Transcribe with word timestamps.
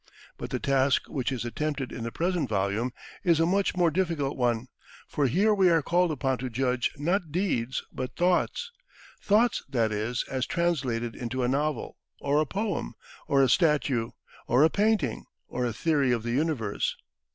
But 0.35 0.49
the 0.49 0.59
task 0.59 1.03
which 1.09 1.31
is 1.31 1.45
attempted 1.45 1.91
in 1.91 2.03
the 2.03 2.11
present 2.11 2.49
volume 2.49 2.91
is 3.23 3.39
a 3.39 3.45
much 3.45 3.75
more 3.77 3.91
difficult 3.91 4.35
one, 4.35 4.65
for 5.07 5.27
here 5.27 5.53
we 5.53 5.69
are 5.69 5.83
called 5.83 6.11
upon 6.11 6.39
to 6.39 6.49
judge 6.49 6.89
not 6.97 7.31
deeds 7.31 7.83
but 7.91 8.15
thoughts 8.15 8.71
thoughts, 9.21 9.61
that 9.69 9.91
is, 9.91 10.25
as 10.27 10.47
translated 10.47 11.15
into 11.15 11.43
a 11.43 11.47
novel, 11.47 11.97
or 12.19 12.41
a 12.41 12.47
poem, 12.47 12.95
or 13.27 13.43
a 13.43 13.47
statue, 13.47 14.09
or 14.47 14.63
a 14.63 14.71
painting, 14.71 15.25
or 15.47 15.67
a 15.67 15.71
theory 15.71 16.11
of 16.11 16.23
the 16.23 16.31
universe. 16.31 16.97